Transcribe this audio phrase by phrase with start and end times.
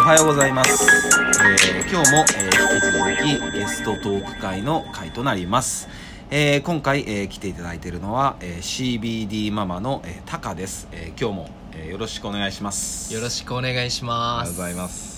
[0.00, 0.84] おはようございます、
[1.44, 5.88] えー今日も、えー引き続きゲストトーク会の会となります、
[6.30, 13.12] えー今回、えー来ていただいているのは、えー CBD ママの、えータカです、えー今日も、えーよろしくお願いします。
[13.12, 14.52] よろしくお願いしあます。
[14.52, 15.09] りがとうございます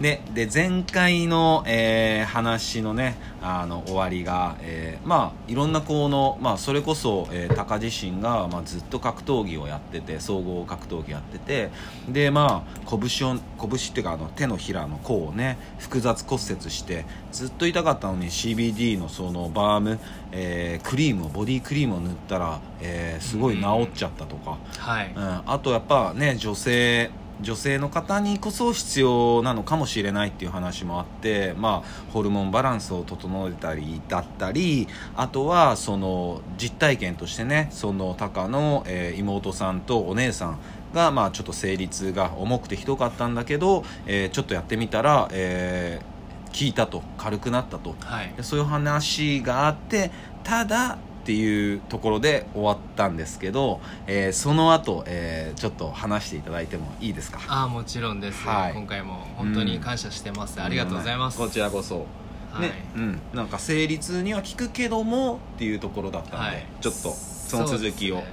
[0.00, 11.70] でで前回の、えー話のねあの終わりが、えーまあいろんなこの、まあ、それこそ、えー、タカ自身が、まあ、ずっと格闘技をやってて総合格闘技やってて
[12.08, 19.98] でまあ拳を拳っていうかあの手のひらの甲をね複雑骨折してずっと痛かったのに CBD のそのバーム、
[20.32, 27.10] えークリームをボディクリームを塗ったら、えーすごい治っちゃったとか、はい、うん、あとやっぱね女性
[27.42, 40.58] 女性の方にこそ必要なのかもしれないっていう話もあって、まあ、ホルモンバランスを整えたりだったりあとはその実体験としてねそのタカの、えー妹さんとお姉さん
[40.94, 47.94] が、まあ、ちょっと生理痛が重くてひどかったんだけど、えーちょっとやってみたら、えー効いたと軽くなったと。
[48.00, 48.32] はい。
[48.36, 50.10] でそういう話があって
[50.42, 57.40] ただっていうところで終わったんですけど、えーその後、えーちょっと話していただいてもいいですか？
[57.48, 58.72] ああもちろんです、はい。
[58.72, 61.36] 今回も本当に感謝してます、ありがとうございます。
[61.38, 62.06] こちらこそ、
[62.52, 62.62] はい。
[62.62, 66.66] ねうん、なんか生理痛には効くけどもっていうところだったので、はい。
[66.80, 68.16] ちょっとその続きを。
[68.16, 68.24] ね。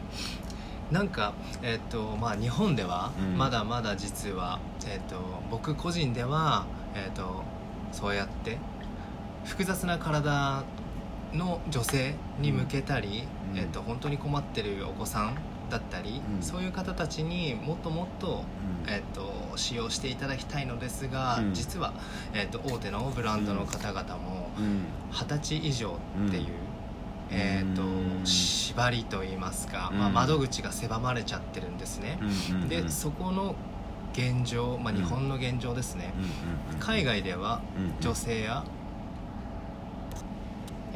[0.91, 3.37] なんかえっ、とまあ日本ではうん。
[3.37, 5.17] まだまだ実は、えっ、と
[5.51, 6.65] 僕個人では
[6.95, 7.43] えっ、と
[7.91, 8.57] そうやって
[9.43, 10.63] 複雑な体
[11.33, 13.57] の女性に向けたり、うん。
[13.57, 15.35] えっと本当に困ってるお子さん
[15.69, 16.41] だったり、うん。
[16.41, 18.43] そういう方たちにもっともっと
[18.85, 18.93] うん。
[18.93, 21.53] えっと使用していただきたいのですが、うん。
[21.53, 21.93] 実は、
[22.33, 24.85] えっと大手のブランドの方々もうん。
[25.11, 26.47] 二十歳以上っていう、うん。
[27.31, 27.85] えっとう
[28.21, 28.25] ん。
[28.25, 32.19] 縛りといいますか、まあ、うん窓口が狭まれちゃってるんですね、
[32.69, 33.55] でそこの
[34.13, 34.97] 現状、まあ、うん。
[34.97, 36.13] 日本の現状ですね、
[36.79, 38.01] 海外ではうん。
[38.01, 38.63] 女性や、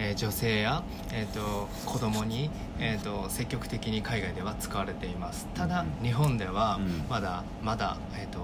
[0.02, 0.84] えー女性や、
[1.14, 2.50] えー、と子供に、
[2.80, 5.48] えー、と積極的に海外では使われています。
[5.54, 6.06] ただ、うん。
[6.06, 7.06] 日本ではうん。
[7.08, 8.40] まだまだ、えー、と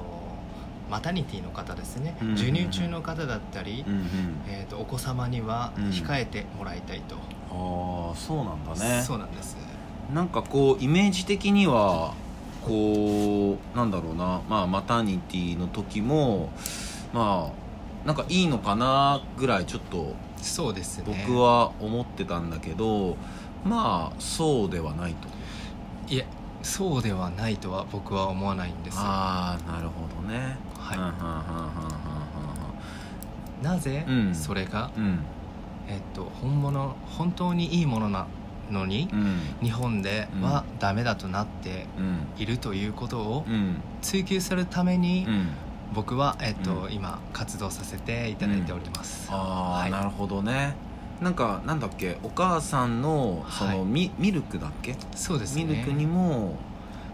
[0.91, 4.03] マタニティの方ですね、うん授乳中の方だったり、うんうん。
[4.47, 5.83] えー、とお子様にはうん。
[5.89, 9.01] 控えてもらいたいと、ああそうなんだね。
[9.01, 9.57] そうなんです。
[10.13, 12.13] なんかこうイメージ的には
[12.65, 14.41] こうなんだろうな。
[14.47, 16.49] まあマタニティの時も
[17.13, 21.25] まあなんかいいのかなぐらいちょっとそうですね。
[21.27, 23.17] 僕は思ってたんだけど
[23.65, 25.27] まあそうではないと。
[26.13, 26.25] いえ
[26.63, 30.57] そうではないとは僕は思わないんですああなるほどね。
[30.77, 30.95] は
[33.61, 33.63] い。
[33.63, 35.19] なぜうんそれが、うんうん
[35.87, 38.27] えっと、本物本当にいいものな
[38.69, 45.47] のに、うん日本ではダメだとなってうんいるということをうん追求するために、うん
[45.93, 46.93] 僕は、えっとうん。
[46.93, 49.91] 今活動させていただいております、ああ、はい。
[49.91, 50.75] なるほどね。
[51.21, 54.95] なんかなんだっけお母さんのその、はいミミルクだっけ？
[55.15, 55.63] そうですね。
[55.65, 56.55] ミルクにも、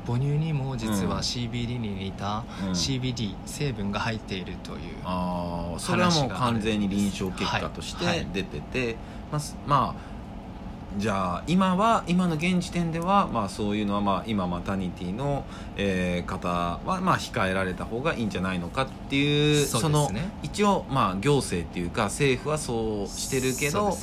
[0.06, 1.10] 母乳にも実うん。
[1.10, 2.72] は CBD に似たうん。
[2.72, 8.96] CBD 成分が入っているというああそれはもう完全に臨床結果として出てて、
[9.32, 10.13] まあすまあ
[10.98, 15.44] じゃあ今は今の現時点では、まあ、そういうのは、まあ、今マタニティの、
[15.76, 19.68] えー方は、まあ、控えられた方がいいんじゃないのかっていうね。
[19.90, 20.10] の
[20.44, 23.98] 一応、まあ、行政っていうか政府はそうしてるけど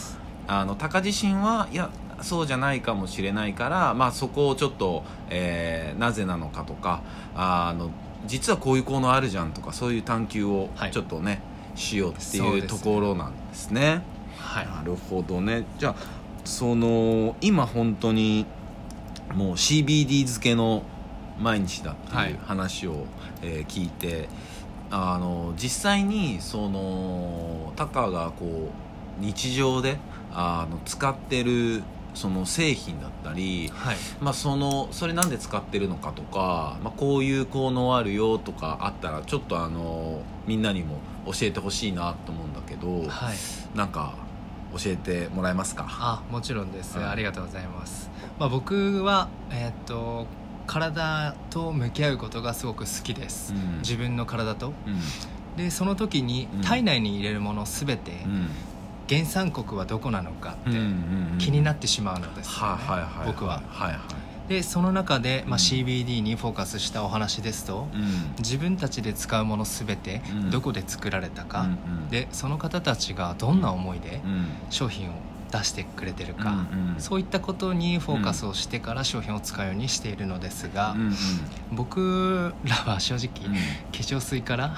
[0.46, 1.90] あの高自身はいや
[2.22, 7.02] そうじゃないかもしれないから、まあ、そこをちょっと、えーなぜなのかとか
[7.34, 7.90] あの
[8.26, 10.90] 実はこういう効能あるじゃんとかそういう探求をはい。
[10.90, 11.40] ちょっとね、
[11.74, 14.02] しようっていうところなんですね。
[14.38, 14.66] はい。
[14.66, 15.64] なるほどね。
[15.78, 15.94] じゃあ
[16.44, 18.46] その今本当に
[19.34, 20.82] もう CBD 漬けの
[21.38, 22.30] 毎日だってはい。
[22.30, 23.06] いう話を、
[23.42, 24.28] えー聞いて
[24.92, 28.70] あの実際にそのタカがこ
[29.20, 29.98] う日常で
[30.32, 33.96] あの使ってるその製品だったり、はい。
[34.20, 43.36] まあ、そのそれなんで使ってるのかとか、まあ、こういう効能あるよとかあったらちょっとあのみんなにも教えてほしいなと思うんだけど、はい。
[43.76, 44.14] なんか
[44.76, 45.86] 教えてもらえますか？
[45.88, 50.26] あもちろんです、はいありがとうございます、まあ、僕はえーっと
[50.66, 53.78] 体と向き合うことがすごく好きです、うん。
[53.78, 54.72] 自分の体と。
[54.86, 55.56] うん。
[55.56, 56.60] でその時にうん。
[56.60, 58.48] 体内に入れるもの全てうん。
[59.08, 60.76] 原産国はどこなのかってうん
[61.32, 62.82] うん気になってしまうのですよね、
[63.26, 63.62] 僕は。
[63.68, 64.00] はいはい
[64.50, 65.62] でその中で、まあ、うん。
[65.62, 68.34] CBD にフォーカスしたお話ですと、うん。
[68.38, 70.50] 自分たちで使うもの全てうん。
[70.50, 71.70] どこで作られたか、うんう
[72.06, 72.08] ん。
[72.08, 74.48] でその方たちがどんな思いでうん。
[74.68, 75.12] 商品を
[75.52, 77.00] 出してくれてるか、うんうん。
[77.00, 81.14] そういったことにフォーカスをしてから商品を使うようにしているのですが、うんうん。
[81.70, 83.54] 僕らは正直、うん。
[83.54, 83.60] 化
[83.92, 84.74] 粧水から、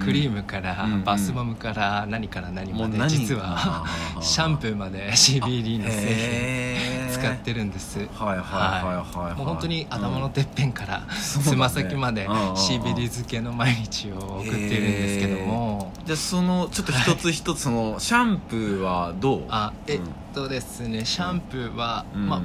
[0.00, 1.04] クリームから、うんうん。
[1.04, 3.84] バスボムから何から何まで実は
[4.22, 7.98] シャンプーまで CBD の製品使ってるんです。
[7.98, 9.34] はいはいはいはいはい。
[9.36, 12.54] もう本当に頭のてっぺんからつま先までうんうんうん。
[12.54, 15.92] CBD 漬けの毎日を送っているんですけども。
[16.04, 19.44] じゃあそのちょっと一つ一つそのシャンプーはどう？
[19.48, 20.00] あえっ
[20.34, 21.04] とですね。
[21.04, 22.28] シャンプーは、うん。
[22.28, 22.42] まあ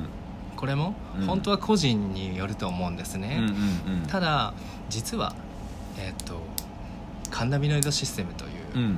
[0.56, 1.26] これもうん。
[1.26, 3.54] 本当は個人によると思うんですね、うんうん
[4.02, 4.08] うん。
[4.08, 4.54] ただ
[4.90, 5.34] 実は
[5.98, 6.40] えっと
[7.30, 8.98] カンナビノイドシステムといううん。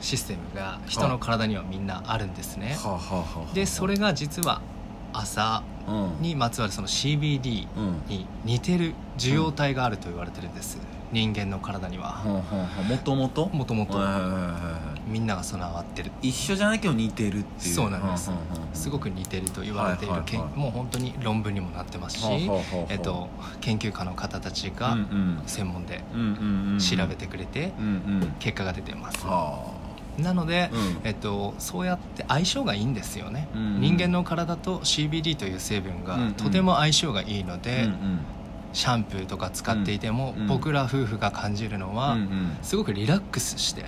[0.00, 2.76] システムが人の体にはみんなあるんですね。
[3.54, 4.60] でそれが実は
[5.12, 6.22] 朝うん。
[6.22, 8.02] にまつわるその CBD うん。
[8.08, 10.78] に似てる受容体があると言われてるんです。
[11.12, 12.22] 人間の体には。
[12.88, 13.98] もともともともと
[15.06, 16.10] みんなが備わってる。
[16.22, 17.74] 一緒じゃなきゃ似てるっていう。
[17.74, 18.30] そうなんです。
[18.72, 22.26] すごく似てると言われているけんもう本当に論文にもなってますし
[22.88, 23.28] えっと
[23.60, 26.02] 研究家の方たちうんがうん専門で
[26.78, 27.72] 調べてくれて
[28.38, 29.66] 結果が出てますは
[30.18, 31.00] なのであうん。
[31.04, 33.80] えっと、そうやって相性がいいんですよね、うん。
[33.80, 36.32] 人間の体と CBD という成分がうんうん。
[36.34, 38.18] とても相性がいいので、うん
[38.74, 43.84] シャンプーとか使っていても、うん僕ら夫婦が感じるのは、うんすごくリラックスして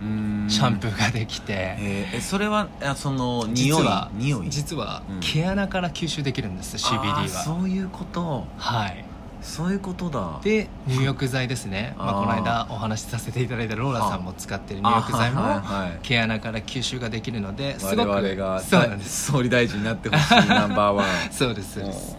[0.00, 0.46] うん。
[0.48, 3.78] シャンプーができて、えーえそれはあその匂い？
[3.78, 4.48] 実は匂い？
[4.50, 5.20] 実はうん。
[5.20, 7.28] 毛穴から吸収できるんです、あ CBD ーは。
[7.28, 8.44] そういうこと。
[8.56, 9.04] はい
[9.42, 10.40] そういうことだ。
[10.42, 19.32] で入浴剤ですね、まあ、この間お話しさせていただいたローラさんも使ってる入浴剤あも毛穴から吸収ができるのです我ごく々がそうなんです。
[19.32, 21.06] 総理大臣になってほしいナンバーワン。
[21.30, 22.16] そうですそうです。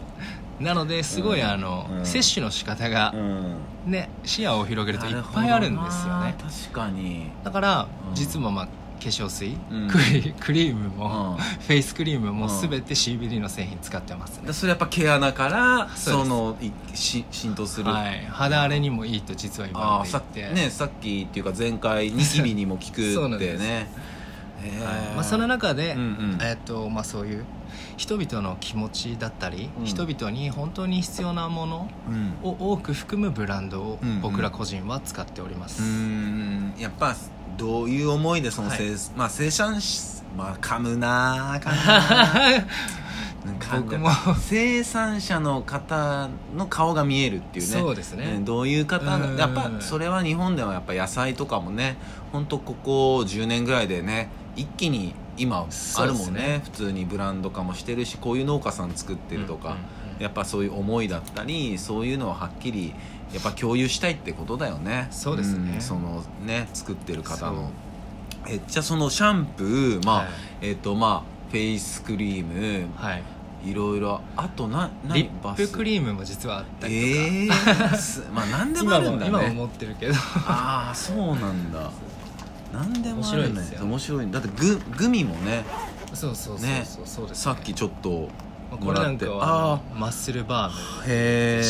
[0.60, 2.06] なのですごい、うんあの、うん。
[2.06, 3.56] 摂取の仕方がうん。
[3.86, 6.36] ね視野を広げるといっぱいあるんですよね。
[6.38, 7.32] 確かに。
[7.44, 8.16] だから、うん。
[8.16, 8.68] 実はまあ
[9.00, 9.88] 化粧水、うん。
[9.88, 11.44] クリクリームも、うん。
[11.44, 12.70] フェイスクリームもうん。
[12.70, 14.48] 全て CBD の製品使ってますね。
[14.48, 16.10] で、それやっぱ毛穴からそうです。
[16.12, 17.90] そのいし浸透する。
[17.90, 20.54] はい、肌荒れにもいいと実は言わあれていて。
[20.54, 23.56] ねさっきっていうか前回ニキビにも効く そうなんです。
[23.56, 23.88] ってね
[25.16, 26.38] まあ、その中で、うんうん。
[26.42, 27.46] えっとまあ、そういう
[27.98, 29.86] 人々の気持ちだったり、うん。
[29.86, 32.50] 人々に本当に必要なものうん。
[32.50, 34.22] を多く含むブランドをうんうん。
[34.22, 37.16] 僕ら個人は使っております、うーんやっぱ
[37.58, 38.78] どういう思いでそのはい。
[38.78, 42.66] 生,、まあ生産しまあ噛むなあ噛むなあ
[43.78, 44.10] 僕も。
[44.40, 47.72] 生産者の方の顔が見えるっていうね。
[47.72, 48.40] そうですね。
[48.40, 49.06] ねどういう方
[49.38, 51.98] やっぱそれは日本ではやっぱ野菜とかもね
[52.32, 54.30] 本当ここ10年ぐらいでね
[54.60, 55.66] 一気に今
[55.96, 56.62] あるもんねね。
[56.66, 59.78] 普通にブランド化もしてるしこういう農家さん作ってるとか、
[60.20, 62.94] やっぱそういう思いだったりそういうのをはっきり
[63.34, 65.08] やっぱ共有したいってことだよね。
[65.12, 65.78] そうですね。
[65.78, 67.72] んそのね作ってる方の。
[68.48, 70.28] えじゃあそのシャンプーまあ、はい。
[70.62, 73.24] えっ、とまあフェイスクリームはい。
[73.66, 79.32] いろいろあとな何リップクーリームも実はあったりえとか、えー、すまあ何でもあ今るんだね。
[79.36, 80.14] も今も持ってるけど。
[80.16, 81.92] ああそうなんだ
[82.74, 83.48] 何でもあるね。
[83.48, 83.86] 面白いですよ。
[83.86, 84.32] 面白い。
[84.32, 85.66] だってググミもね
[86.14, 87.02] そうそうそうねそう。
[87.06, 88.30] そうです、さっきちょっと
[88.80, 91.62] これなんかはああのマッスルバームへえ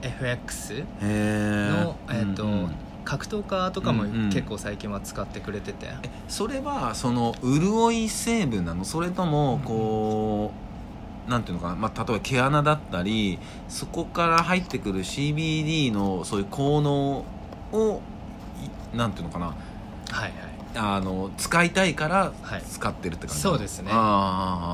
[0.00, 2.44] CBDFX へえの、えっと
[3.04, 4.30] 格闘家とかもうんうん。
[4.30, 8.84] 結構最近は使ってくれてて、えそれはその潤い成分なの？
[8.84, 10.52] それともこ
[11.26, 13.38] う、なんていうのかな、まあ、例えば毛穴だったり
[13.68, 17.24] そこから入ってくる CBD のそういう効能
[17.72, 18.02] を
[18.92, 19.54] いなんていうのかな？
[20.10, 20.32] はいはい。
[20.76, 22.62] あの使いたいからはい。
[22.62, 23.90] 使ってるって感じ、そうですね。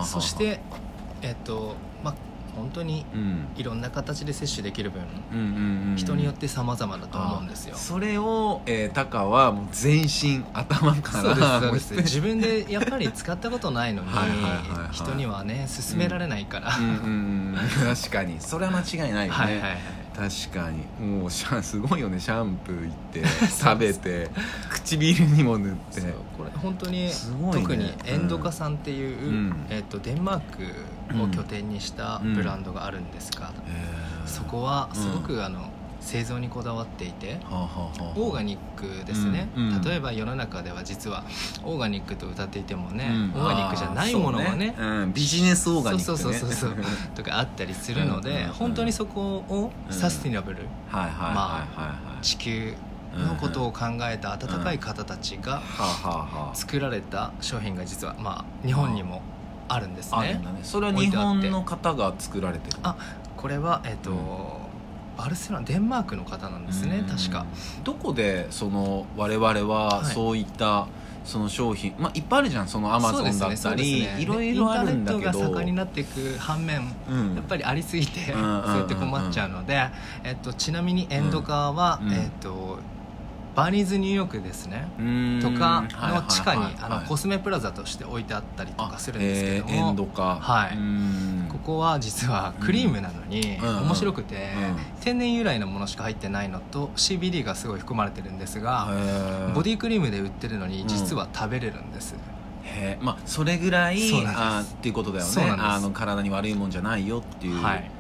[0.05, 0.61] そして
[1.23, 2.15] えっとまあ
[2.57, 3.49] 本当にうん。
[3.57, 7.75] いろんな形で摂取できる分うん人によって様々だと思うんですよ。
[7.77, 12.15] あそれを、えー、タカはもう全身頭からそうですそうです。
[12.15, 14.93] 自分でやっぱり使ったことないのにはいはいはいはい。
[14.93, 17.57] 人にはね勧められないから、うん。
[17.85, 18.41] 確かに。
[18.41, 21.07] それは間違いないよね、はいはいはい確かに。
[21.07, 24.31] もうシャンすごいよねシャンプー行って 食べて
[24.71, 26.01] 唇にも塗って。
[26.37, 27.63] これ本当にすごいね。
[27.63, 29.67] 特にエンドカさんっていう、うん。
[29.71, 32.35] えっとデンマークを拠点にしたうん。
[32.35, 34.29] ブランドがあるんですが、へー。
[34.29, 35.71] そこはすごうくあの
[36.05, 39.83] 製造にこだわっていて、オーガニックですね、うんうん。
[39.83, 41.25] 例えば世の中では実は
[41.65, 43.41] オーガニックと歌っていてもね、うん。
[43.41, 46.77] オーガニックじゃないものがねあーそううん、ビジネスオーガニック、ね、そうそうそうそう
[47.15, 48.53] とかあったりするので、うんうんうん。
[48.53, 50.67] 本当にそこをサスティナブル、
[52.21, 52.75] 地球
[53.17, 55.63] のことを考えた温かい方たちが
[56.53, 59.23] 作られた商品が実は、まあ、日本にも
[59.69, 60.35] あるんですね。
[60.35, 60.41] ね。
[60.63, 62.77] それは日本の方が作られてる。
[62.83, 62.95] あ
[63.39, 64.64] これは、えっとうん
[65.17, 67.07] バルセロナデンマークの方なんですねうん。
[67.07, 67.47] 確か。
[67.83, 70.15] どこでその我々ははい。
[70.15, 70.89] そういった
[71.25, 75.27] その商品まあいっぱいあるじゃんそのアマゾンだったり、そうですねいろいろあるんだけど。
[75.27, 77.35] インターネットが盛んになっていく反面、うん。
[77.35, 78.65] やっぱりありすぎて、うんうんうんうん。
[78.65, 79.89] そうやって困っちゃうので、
[80.23, 82.13] えっと、ちなみにエンドカーは、うん。
[82.13, 82.79] えっと、
[83.55, 84.89] バーニーズニューヨークですね。
[85.41, 86.73] とかの地下にはい。
[86.75, 86.93] はいはい。
[86.99, 90.39] あのコスメプラザとして置いてあったりとかするんですけどあえーエンドも、か。
[90.41, 90.79] はい。
[91.51, 93.77] ここは実はクリームなのにうん。
[93.87, 95.03] 面白くて、うん。
[95.03, 98.89] 天然由来のものしか入ってないのと CBD がすごい含まれてるんですが、
[99.55, 102.15] ボディクリームで売ってるのに実は食べれるんです、
[103.01, 104.43] まあそれぐらいそうなんです。
[104.43, 105.57] あーっていうことだよね。
[105.59, 107.91] あの体に悪いもんじゃないよっていう、はい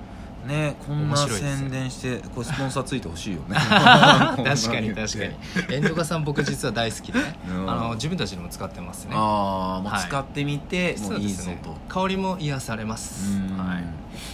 [0.45, 3.57] ねこんな宣伝してこれスポンサーついてほしいよね。
[3.57, 5.75] 確かに確かに。
[5.75, 7.71] エンドガさん僕実は大好きで、うん。
[7.71, 9.13] あの自分たちでも使ってますね。
[9.15, 10.03] ああもうはい。
[10.07, 11.61] 使ってみて、もういいぞそうですね。
[11.63, 11.77] と。
[11.89, 13.39] 香りも癒されます。
[13.39, 13.57] うん。
[13.57, 13.85] はい。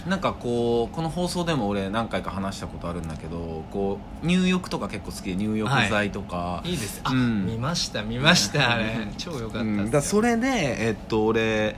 [0.09, 6.73] なんかこうこの放送でも俺何回か話したことあるんだけどこう入浴とか結構好きで入浴剤とか、い。
[6.73, 7.01] いです。
[7.03, 7.45] あ、うん。
[7.45, 9.07] 見ました見ましたあれ。
[9.17, 9.91] 超良かったうん。
[9.91, 10.47] だそれで
[10.87, 11.75] えっと俺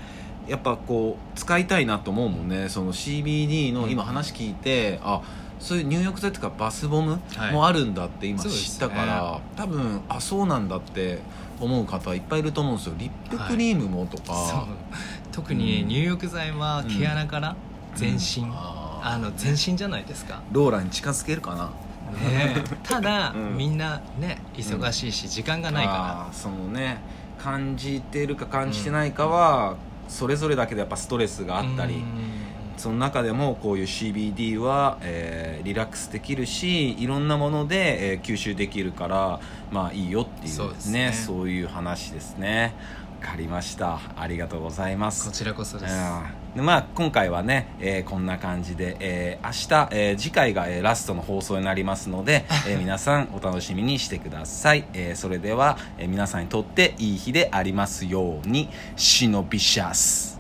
[0.48, 2.70] やっぱこう使いたいなと思うもんね。
[2.70, 3.92] その CBD のうん。
[3.92, 5.22] 今話聞いて、あ
[5.60, 7.54] そういう入浴剤とかバスボムはい。
[7.54, 11.20] もあるんだって今知ったから、多分あそうなんだって
[11.60, 12.96] 思う方いっぱいいると思うんですよ。
[12.98, 14.60] リップクリームもとか、そう。
[15.32, 17.56] 特に入浴剤は毛穴から？
[17.96, 19.08] 全身、あー。
[19.14, 21.66] あの全身じゃないですか、ローラに近づけるかな？
[21.66, 22.64] ねえ。
[22.84, 23.58] ただ、うん。
[23.58, 26.98] みんなね忙しいし時間がないかあーそのね。
[27.42, 29.76] 感じてるか感じてないかは、
[30.13, 32.05] それぞれだけでやっぱストレスがあったり、
[32.77, 39.39] その中でもこういう CBD は、えーリラックスできるしいろんなもので、えー吸収できるから
[39.72, 41.08] まあいいよっていうそうですね。
[41.08, 42.74] ねそういう話ですね。
[43.22, 44.00] わかりました。
[44.18, 45.25] ありがとうございます。
[45.25, 45.94] こちらこそです。
[45.94, 60.33] うんでまあ、今回はね、えーこんな感じで、えー明日、えー次回が、えーラストの放送になりますので、 えー皆さんお楽しみにしてください、えーそれでは、えー皆さんにとっていい日でありますようにシノビシャス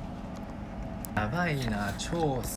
[1.15, 2.41] やばいな超